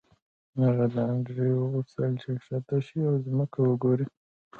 [0.61, 4.05] هغه له انډریو وغوښتل چې ښکته شي او ځمکه وګوري